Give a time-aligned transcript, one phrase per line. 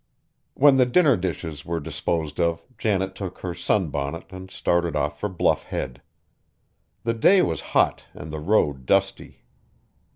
[0.55, 5.29] When the dinner dishes were disposed of, Janet took her sunbonnet and started off for
[5.29, 6.01] Bluff Head.
[7.03, 9.43] The day was hot and the road dusty.